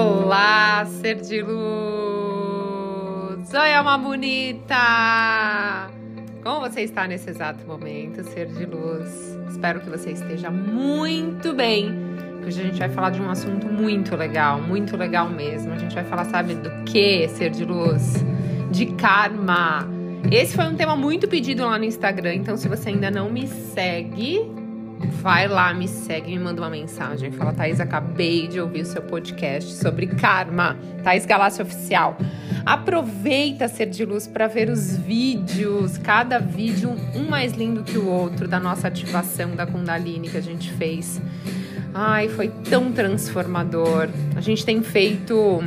[0.00, 1.52] Olá, ser de luz!
[3.52, 5.90] Oi, alma bonita!
[6.42, 9.36] Como você está nesse exato momento, ser de luz?
[9.50, 11.94] Espero que você esteja muito bem.
[12.46, 15.74] Hoje a gente vai falar de um assunto muito legal, muito legal mesmo.
[15.74, 18.24] A gente vai falar, sabe, do que ser de luz?
[18.70, 19.86] De karma.
[20.32, 23.46] Esse foi um tema muito pedido lá no Instagram, então se você ainda não me
[23.46, 24.50] segue,
[25.06, 27.30] vai lá, me segue, me manda uma mensagem.
[27.30, 30.76] Fala, Thaís, acabei de ouvir o seu podcast sobre karma.
[31.02, 32.16] Thaís Galácia Oficial.
[32.64, 38.06] Aproveita ser de luz para ver os vídeos, cada vídeo um mais lindo que o
[38.06, 41.20] outro da nossa ativação da Kundalini que a gente fez.
[41.94, 44.08] Ai, foi tão transformador.
[44.36, 45.62] A gente tem feito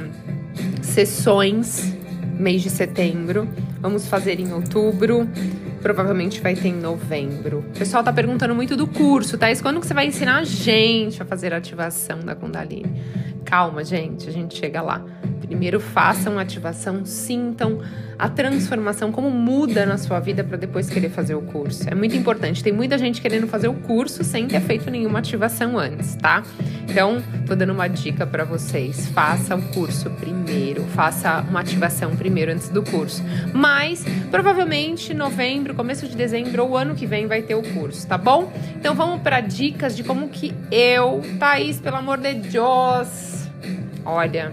[0.81, 1.93] sessões
[2.37, 3.47] mês de setembro.
[3.81, 5.27] Vamos fazer em outubro
[5.83, 7.59] provavelmente vai ter em novembro.
[7.59, 11.21] O pessoal tá perguntando muito do curso, Thais, quando que você vai ensinar a gente
[11.21, 13.03] a fazer a ativação da Kundalini?
[13.43, 15.05] Calma, gente, a gente chega lá.
[15.45, 17.81] Primeiro façam a ativação, sintam
[18.17, 21.89] a transformação, como muda na sua vida para depois querer fazer o curso.
[21.89, 22.63] É muito importante.
[22.63, 26.43] Tem muita gente querendo fazer o curso sem ter feito nenhuma ativação antes, tá?
[26.89, 29.07] Então, tô dando uma dica para vocês.
[29.07, 33.21] Faça o curso primeiro, faça uma ativação primeiro antes do curso.
[33.53, 38.17] Mas provavelmente novembro, começo de dezembro ou ano que vem vai ter o curso, tá
[38.17, 38.51] bom?
[38.75, 43.47] Então vamos para dicas de como que eu, Thaís, pelo amor de Deus,
[44.05, 44.51] olha,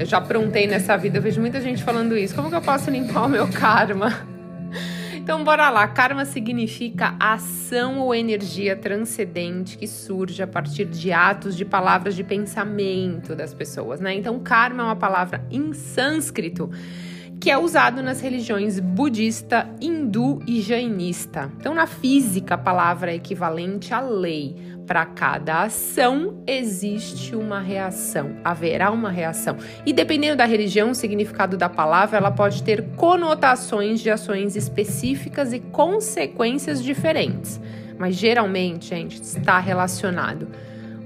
[0.00, 2.34] eu já aprontei nessa vida, eu vejo muita gente falando isso.
[2.34, 4.10] Como que eu posso limpar o meu karma?
[5.12, 5.86] Então, bora lá.
[5.86, 12.24] Karma significa ação ou energia transcendente que surge a partir de atos, de palavras, de
[12.24, 14.14] pensamento das pessoas, né?
[14.14, 16.68] Então, karma é uma palavra em sânscrito
[17.40, 21.50] que é usado nas religiões budista, hindu e jainista.
[21.56, 24.54] Então, na física, a palavra é equivalente à lei.
[24.86, 29.56] Para cada ação existe uma reação, haverá uma reação.
[29.86, 35.54] E dependendo da religião, o significado da palavra, ela pode ter conotações de ações específicas
[35.54, 37.58] e consequências diferentes.
[37.98, 40.48] Mas geralmente, gente, está relacionado.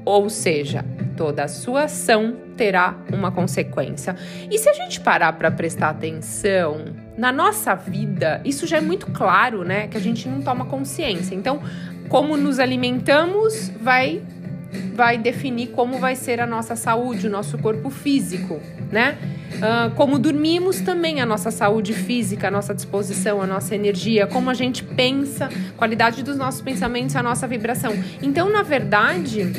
[0.05, 0.85] Ou seja,
[1.17, 4.17] toda a sua ação terá uma consequência.
[4.51, 9.07] E se a gente parar para prestar atenção, na nossa vida, isso já é muito
[9.07, 9.87] claro, né?
[9.89, 11.35] Que a gente não toma consciência.
[11.35, 11.63] Então,
[12.09, 14.23] como nos alimentamos vai
[14.95, 18.61] vai definir como vai ser a nossa saúde, o nosso corpo físico,
[18.91, 19.17] né?
[19.55, 24.51] Uh, como dormimos também a nossa saúde física, a nossa disposição, a nossa energia, como
[24.51, 27.93] a gente pensa, qualidade dos nossos pensamentos, a nossa vibração.
[28.21, 29.53] Então, na verdade,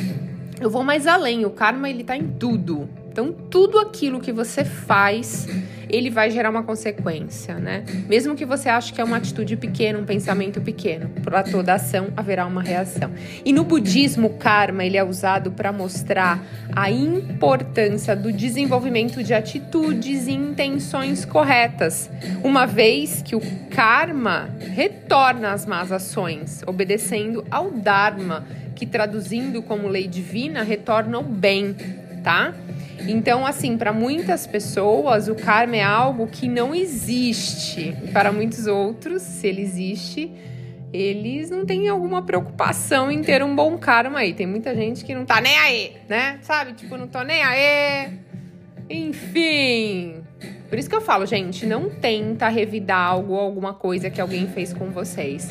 [0.59, 2.87] eu vou mais além, o karma ele tá em tudo.
[3.11, 5.47] Então, tudo aquilo que você faz,
[5.89, 7.85] ele vai gerar uma consequência, né?
[8.09, 12.09] Mesmo que você ache que é uma atitude pequena, um pensamento pequeno, para toda ação
[12.17, 13.11] haverá uma reação.
[13.45, 16.43] E no budismo, o karma ele é usado para mostrar
[16.75, 22.09] a importância do desenvolvimento de atitudes e intenções corretas,
[22.43, 28.45] uma vez que o karma retorna às más ações, obedecendo ao dharma,
[28.75, 31.75] que traduzindo como lei divina retorna o bem,
[32.23, 32.53] tá?
[33.07, 37.95] Então, assim, para muitas pessoas, o karma é algo que não existe.
[38.11, 40.31] Para muitos outros, se ele existe,
[40.91, 44.33] eles não têm alguma preocupação em ter um bom karma aí.
[44.33, 46.39] Tem muita gente que não tá nem aí, né?
[46.41, 46.73] Sabe?
[46.73, 48.11] Tipo, não tô nem aí.
[48.89, 50.23] Enfim.
[50.69, 54.73] Por isso que eu falo, gente, não tenta revidar algo, alguma coisa que alguém fez
[54.73, 55.49] com vocês.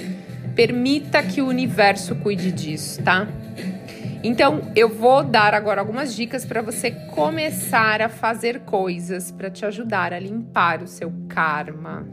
[0.54, 3.26] Permita que o universo cuide disso, tá?
[4.22, 9.66] Então, eu vou dar agora algumas dicas para você começar a fazer coisas para te
[9.66, 12.06] ajudar a limpar o seu karma,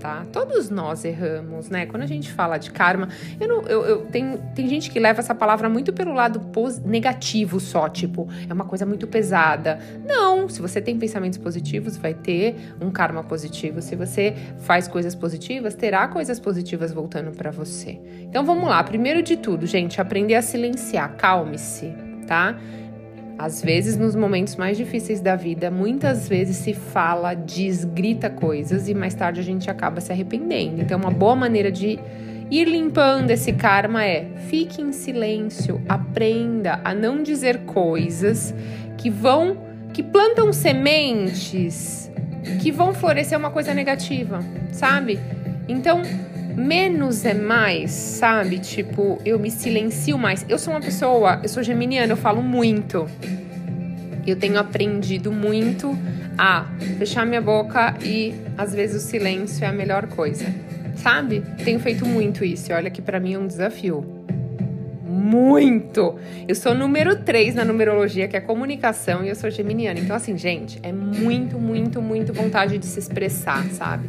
[0.00, 0.24] tá?
[0.32, 1.86] Todos nós erramos, né?
[1.86, 5.20] Quando a gente fala de karma, eu não, eu, eu tem, tem gente que leva
[5.20, 6.40] essa palavra muito pelo lado
[6.84, 9.78] negativo só, tipo, é uma coisa muito pesada.
[10.04, 13.82] Não, se você tem pensamentos positivos, vai ter um karma positivo.
[13.82, 18.00] Se você faz coisas positivas, terá coisas positivas voltando para você.
[18.22, 21.92] Então vamos lá, primeiro de tudo, gente, aprender a silenciar, calme-se,
[22.26, 22.58] tá?
[23.40, 28.86] Às vezes, nos momentos mais difíceis da vida, muitas vezes se fala, diz, grita coisas
[28.86, 30.82] e mais tarde a gente acaba se arrependendo.
[30.82, 31.98] Então, uma boa maneira de
[32.50, 38.54] ir limpando esse karma é fique em silêncio, aprenda a não dizer coisas
[38.98, 39.56] que vão,
[39.94, 42.12] que plantam sementes
[42.60, 44.40] que vão florescer uma coisa negativa,
[44.70, 45.18] sabe?
[45.66, 46.02] Então,
[46.60, 48.58] menos é mais, sabe?
[48.58, 50.44] Tipo, eu me silencio mais.
[50.48, 53.08] Eu sou uma pessoa, eu sou geminiana, eu falo muito.
[54.26, 55.98] Eu tenho aprendido muito
[56.36, 56.66] a
[56.98, 60.44] fechar minha boca e às vezes o silêncio é a melhor coisa,
[60.96, 61.42] sabe?
[61.64, 62.72] Tenho feito muito isso.
[62.72, 64.04] Olha que para mim é um desafio
[65.02, 66.16] muito.
[66.46, 69.98] Eu sou número 3 na numerologia, que é comunicação, e eu sou geminiana.
[69.98, 74.08] Então, assim, gente, é muito, muito, muito vontade de se expressar, sabe?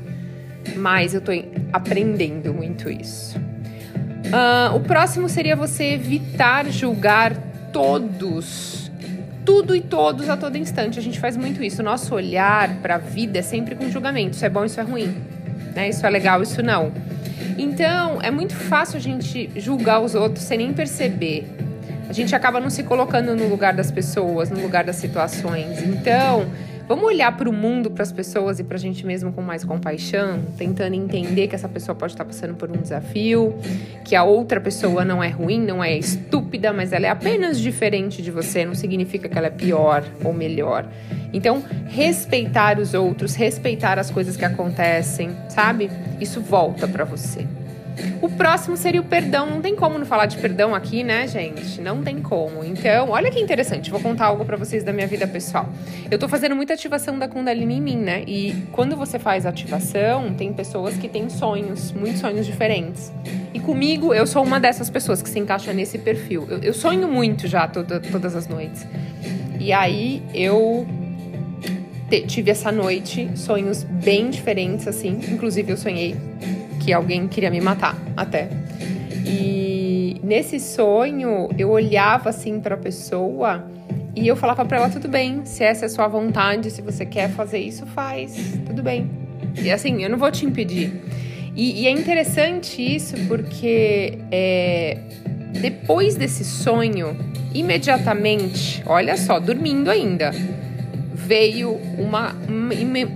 [0.75, 1.31] Mas eu tô
[1.72, 3.38] aprendendo muito isso.
[3.38, 7.36] Uh, o próximo seria você evitar julgar
[7.74, 8.92] todos.
[9.44, 11.00] Tudo e todos a todo instante.
[11.00, 11.81] A gente faz muito isso.
[11.81, 14.36] Nosso olhar para a vida é sempre com julgamento.
[14.36, 15.16] Isso é bom, isso é ruim.
[15.75, 15.90] Né?
[15.90, 16.92] Isso é legal, isso não.
[17.58, 21.48] Então, é muito fácil a gente julgar os outros sem nem perceber.
[22.08, 25.81] A gente acaba não se colocando no lugar das pessoas, no lugar das situações.
[25.81, 26.46] Então,
[26.88, 29.63] vamos olhar para o mundo, para as pessoas e para a gente mesmo com mais
[29.63, 33.56] compaixão, tentando entender que essa pessoa pode estar passando por um desafio,
[34.04, 38.22] que a outra pessoa não é ruim, não é estúpida, mas ela é apenas diferente
[38.22, 40.88] de você, não significa que ela é pior ou melhor.
[41.33, 45.89] Então, respeitar os outros, respeitar as coisas que acontecem, sabe?
[46.19, 47.45] Isso volta para você.
[48.22, 49.50] O próximo seria o perdão.
[49.50, 51.82] Não tem como não falar de perdão aqui, né, gente?
[51.82, 52.64] Não tem como.
[52.64, 53.90] Então, olha que interessante.
[53.90, 55.70] Vou contar algo para vocês da minha vida pessoal.
[56.10, 58.24] Eu tô fazendo muita ativação da Kundalini em mim, né?
[58.28, 63.12] E quando você faz ativação, tem pessoas que têm sonhos, muitos sonhos diferentes.
[63.54, 66.48] E comigo, eu sou uma dessas pessoas que se encaixa nesse perfil.
[66.50, 68.86] Eu, eu sonho muito já toda, todas as noites.
[69.60, 70.88] E aí eu
[72.28, 75.20] tive essa noite sonhos bem diferentes, assim.
[75.32, 76.16] Inclusive, eu sonhei
[76.81, 78.50] que alguém queria me matar, até.
[79.25, 83.63] E nesse sonho, eu olhava assim para a pessoa
[84.16, 87.06] e eu falava para ela: tudo bem, se essa é a sua vontade, se você
[87.06, 88.36] quer fazer isso, faz,
[88.66, 89.10] tudo bem.
[89.62, 90.92] E assim, eu não vou te impedir.
[91.56, 94.98] E, e é interessante isso porque é,
[95.62, 97.16] depois desse sonho,
[97.54, 100.31] imediatamente, olha só, dormindo ainda
[101.26, 102.36] veio uma,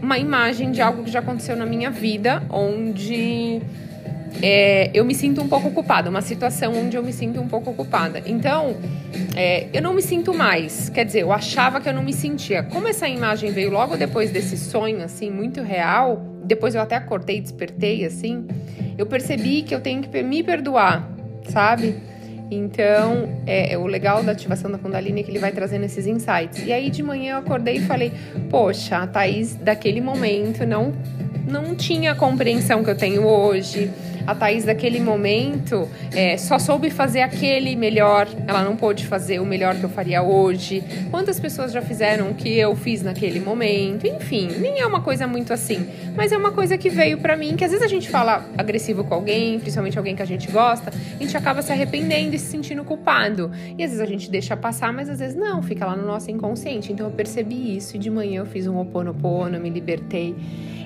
[0.01, 3.61] uma imagem de algo que já aconteceu na minha vida, onde
[4.41, 7.71] é, eu me sinto um pouco ocupada, uma situação onde eu me sinto um pouco
[7.71, 8.21] ocupada.
[8.25, 8.75] Então,
[9.35, 10.89] é, eu não me sinto mais.
[10.89, 12.63] Quer dizer, eu achava que eu não me sentia.
[12.63, 17.41] Como essa imagem veio logo depois desse sonho, assim, muito real, depois eu até acordei,
[17.41, 18.45] despertei, assim,
[18.97, 21.09] eu percebi que eu tenho que me perdoar,
[21.49, 21.95] sabe?
[22.49, 26.05] Então, é, é, o legal da ativação da Kundalini é que ele vai trazendo esses
[26.05, 26.65] insights.
[26.65, 28.11] E aí de manhã eu acordei e falei:
[28.49, 30.93] Poxa, a Thaís daquele momento não,
[31.47, 33.91] não tinha a compreensão que eu tenho hoje
[34.25, 39.45] a Thaís daquele momento é, só soube fazer aquele melhor, ela não pôde fazer o
[39.45, 40.83] melhor que eu faria hoje.
[41.11, 44.07] Quantas pessoas já fizeram o que eu fiz naquele momento?
[44.07, 47.55] Enfim, nem é uma coisa muito assim, mas é uma coisa que veio para mim,
[47.55, 50.91] que às vezes a gente fala agressivo com alguém, principalmente alguém que a gente gosta,
[50.91, 53.51] a gente acaba se arrependendo e se sentindo culpado.
[53.77, 56.31] E às vezes a gente deixa passar, mas às vezes não, fica lá no nosso
[56.31, 56.91] inconsciente.
[56.91, 60.35] Então eu percebi isso e de manhã eu fiz um oponopono, me libertei.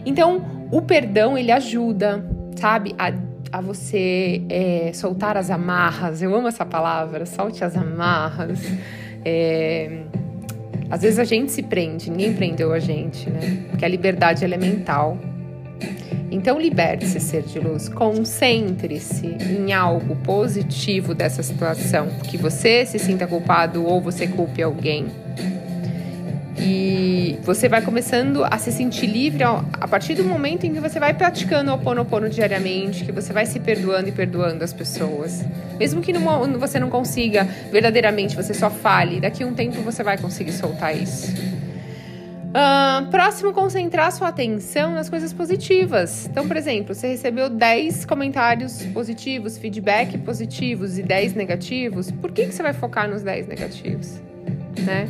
[0.06, 2.26] Então, o perdão ele ajuda,
[2.56, 3.12] sabe, a
[3.52, 6.22] a você é, soltar as amarras.
[6.22, 8.60] Eu amo essa palavra, solte as amarras.
[9.26, 10.04] É,
[10.90, 13.66] às vezes a gente se prende, ninguém prendeu a gente, né?
[13.70, 15.18] Porque a liberdade é mental.
[16.32, 17.90] Então liberte-se, ser de luz.
[17.90, 22.08] Concentre-se em algo positivo dessa situação.
[22.24, 25.08] Que você se sinta culpado ou você culpe alguém.
[26.60, 31.00] E você vai começando a se sentir livre a partir do momento em que você
[31.00, 35.46] vai praticando o Oponopono diariamente, que você vai se perdoando e perdoando as pessoas.
[35.80, 36.12] Mesmo que
[36.60, 40.96] você não consiga verdadeiramente, você só fale, daqui a um tempo você vai conseguir soltar
[40.96, 41.34] isso.
[42.50, 46.26] Uh, próximo, concentrar sua atenção nas coisas positivas.
[46.26, 52.10] Então, por exemplo, você recebeu 10 comentários positivos, feedback positivos e 10 negativos.
[52.10, 54.20] Por que, que você vai focar nos 10 negativos?
[54.84, 55.08] Né?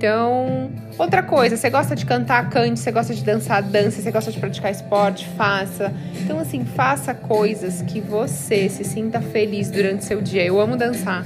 [0.00, 4.32] Então, outra coisa, você gosta de cantar, cante, você gosta de dançar, dança, você gosta
[4.32, 5.92] de praticar esporte, faça.
[6.22, 10.42] Então, assim, faça coisas que você se sinta feliz durante seu dia.
[10.42, 11.22] Eu amo dançar,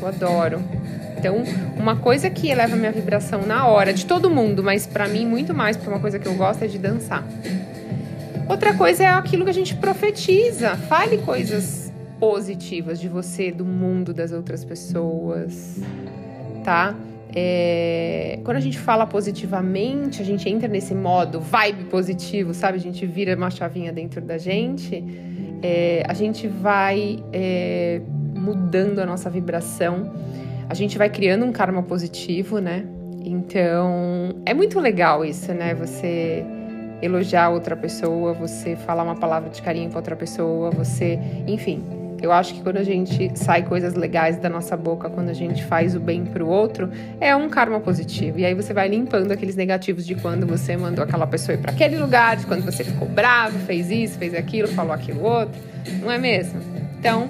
[0.00, 0.62] eu adoro.
[1.18, 1.42] Então,
[1.76, 5.52] uma coisa que eleva minha vibração na hora, de todo mundo, mas para mim muito
[5.52, 7.24] mais, porque uma coisa que eu gosto é de dançar.
[8.48, 10.76] Outra coisa é aquilo que a gente profetiza.
[10.76, 15.80] Fale coisas positivas de você, do mundo, das outras pessoas,
[16.62, 16.94] tá?
[17.36, 22.78] É, quando a gente fala positivamente, a gente entra nesse modo vibe positivo, sabe?
[22.78, 25.04] A gente vira uma chavinha dentro da gente,
[25.60, 28.00] é, a gente vai é,
[28.36, 30.12] mudando a nossa vibração,
[30.68, 32.86] a gente vai criando um karma positivo, né?
[33.24, 35.74] Então, é muito legal isso, né?
[35.74, 36.44] Você
[37.02, 41.82] elogiar outra pessoa, você falar uma palavra de carinho para outra pessoa, você, enfim,
[42.24, 45.62] eu acho que quando a gente sai coisas legais da nossa boca, quando a gente
[45.64, 46.90] faz o bem pro outro,
[47.20, 48.38] é um karma positivo.
[48.38, 51.70] E aí você vai limpando aqueles negativos de quando você mandou aquela pessoa ir para
[51.72, 55.60] aquele lugar, de quando você ficou bravo, fez isso, fez aquilo, falou aquilo outro.
[56.00, 56.60] Não é mesmo?
[56.98, 57.28] Então,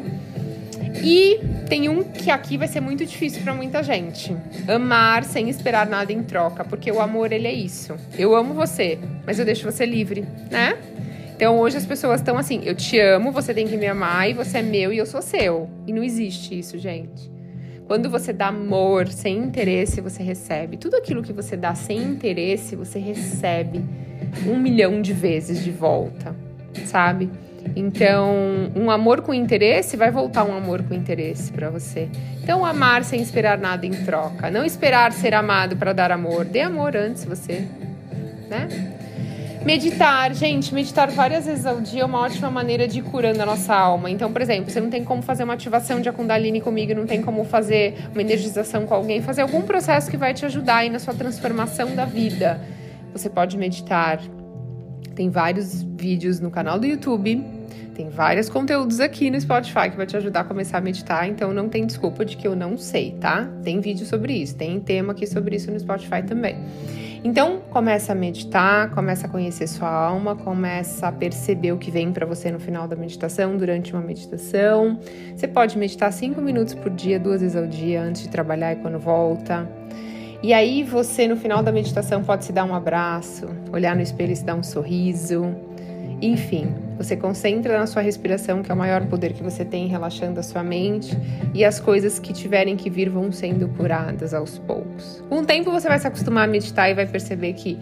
[1.02, 4.36] E tem um que aqui vai ser muito difícil para muita gente.
[4.68, 7.94] Amar sem esperar nada em troca, porque o amor ele é isso.
[8.16, 10.76] Eu amo você, mas eu deixo você livre, né?
[11.36, 14.32] Então hoje as pessoas estão assim, eu te amo, você tem que me amar e
[14.32, 15.68] você é meu e eu sou seu.
[15.86, 17.32] E não existe isso, gente.
[17.86, 20.76] Quando você dá amor sem interesse, você recebe.
[20.76, 23.84] Tudo aquilo que você dá sem interesse, você recebe
[24.46, 26.34] um milhão de vezes de volta,
[26.86, 27.28] sabe?
[27.76, 32.08] Então, um amor com interesse vai voltar um amor com interesse para você.
[32.42, 34.50] Então, amar sem esperar nada em troca.
[34.50, 36.44] Não esperar ser amado para dar amor.
[36.44, 37.66] Dê amor antes você,
[38.48, 38.68] né?
[39.64, 43.46] Meditar, gente, meditar várias vezes ao dia é uma ótima maneira de ir curando a
[43.46, 44.10] nossa alma.
[44.10, 47.22] Então, por exemplo, você não tem como fazer uma ativação de Kundalini comigo, não tem
[47.22, 50.98] como fazer uma energização com alguém, fazer algum processo que vai te ajudar aí na
[50.98, 52.60] sua transformação da vida.
[53.14, 54.20] Você pode meditar.
[55.14, 57.42] Tem vários vídeos no canal do YouTube,
[57.94, 61.54] tem vários conteúdos aqui no Spotify que vai te ajudar a começar a meditar, então
[61.54, 63.48] não tem desculpa de que eu não sei, tá?
[63.62, 66.58] Tem vídeo sobre isso, tem tema aqui sobre isso no Spotify também.
[67.26, 72.12] Então, começa a meditar, começa a conhecer sua alma, começa a perceber o que vem
[72.12, 74.98] para você no final da meditação, durante uma meditação.
[75.34, 78.76] Você pode meditar cinco minutos por dia, duas vezes ao dia, antes de trabalhar e
[78.76, 79.66] quando volta.
[80.42, 84.32] E aí você no final da meditação pode se dar um abraço, olhar no espelho
[84.32, 85.46] e se dar um sorriso.
[86.20, 90.38] Enfim, você concentra na sua respiração, que é o maior poder que você tem, relaxando
[90.40, 91.16] a sua mente,
[91.52, 95.22] e as coisas que tiverem que vir vão sendo curadas aos poucos.
[95.28, 97.78] Com o tempo você vai se acostumar a meditar e vai perceber que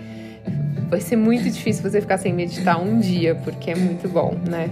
[0.89, 4.69] vai ser muito difícil você ficar sem meditar um dia, porque é muito bom, né?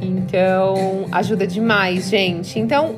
[0.00, 2.58] Então, ajuda demais, gente.
[2.58, 2.96] Então,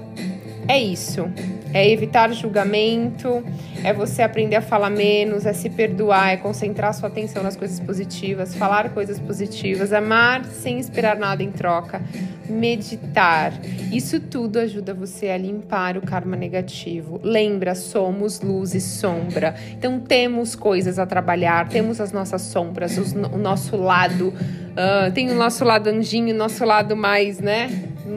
[0.67, 1.29] é isso.
[1.77, 3.45] É evitar julgamento,
[3.85, 7.79] é você aprender a falar menos, é se perdoar, é concentrar sua atenção nas coisas
[7.79, 12.01] positivas, falar coisas positivas, amar sem esperar nada em troca,
[12.49, 13.53] meditar.
[13.93, 17.21] Isso tudo ajuda você a limpar o karma negativo.
[17.23, 19.55] Lembra, somos luz e sombra.
[19.73, 24.29] Então temos coisas a trabalhar, temos as nossas sombras, os, o nosso lado.
[24.29, 27.69] Uh, tem o nosso lado anjinho, nosso lado mais, né?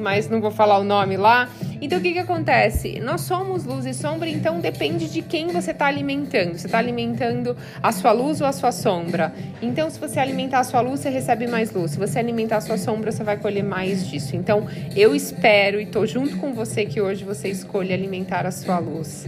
[0.01, 1.49] Mas não vou falar o nome lá
[1.81, 2.99] então o que, que acontece?
[2.99, 6.57] Nós somos luz e sombra, então depende de quem você está alimentando.
[6.57, 9.33] Você está alimentando a sua luz ou a sua sombra?
[9.61, 11.91] Então, se você alimentar a sua luz, você recebe mais luz.
[11.91, 14.35] Se você alimentar a sua sombra, você vai colher mais disso.
[14.35, 18.79] Então, eu espero e estou junto com você que hoje você escolha alimentar a sua
[18.79, 19.27] luz.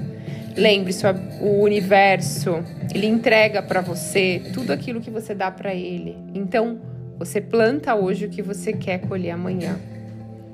[0.55, 1.05] Lembre-se,
[1.39, 6.17] o universo, ele entrega para você tudo aquilo que você dá para ele.
[6.33, 6.79] Então,
[7.17, 9.79] você planta hoje o que você quer colher amanhã.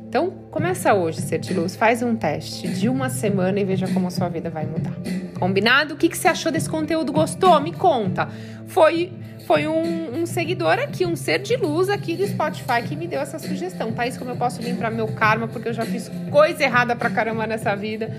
[0.07, 4.07] Então, começa hoje, ser de luz, faz um teste de uma semana e veja como
[4.07, 4.93] a sua vida vai mudar.
[5.37, 5.95] Combinado?
[5.95, 7.11] O que, que você achou desse conteúdo?
[7.11, 7.59] Gostou?
[7.59, 8.29] Me conta.
[8.67, 9.11] Foi
[9.47, 13.21] foi um, um, seguidor aqui, um ser de luz aqui do Spotify que me deu
[13.21, 13.93] essa sugestão.
[13.93, 17.47] Thaís, como eu posso limpar meu karma, porque eu já fiz coisa errada pra caramba
[17.47, 18.11] nessa vida.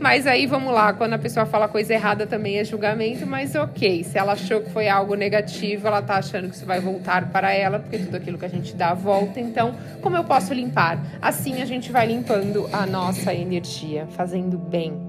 [0.00, 4.02] Mas aí vamos lá, quando a pessoa fala coisa errada também é julgamento, mas ok.
[4.02, 7.52] Se ela achou que foi algo negativo, ela tá achando que isso vai voltar para
[7.52, 9.38] ela, porque tudo aquilo que a gente dá volta.
[9.38, 10.98] Então, como eu posso limpar?
[11.22, 15.00] Assim a gente vai limpando a nossa energia, fazendo bem,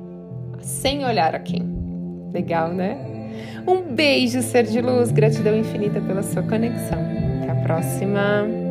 [0.61, 1.63] sem olhar a quem.
[2.31, 3.12] Legal, né?
[3.67, 5.11] Um beijo, ser de luz.
[5.11, 6.99] Gratidão infinita pela sua conexão.
[7.41, 8.62] Até a próxima.